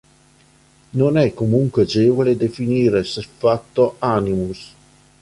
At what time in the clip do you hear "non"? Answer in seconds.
0.93-1.15